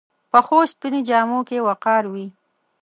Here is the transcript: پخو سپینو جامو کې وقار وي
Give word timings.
پخو 0.31 0.59
سپینو 0.71 0.99
جامو 1.09 1.39
کې 1.47 1.57
وقار 1.67 2.03
وي 2.13 2.27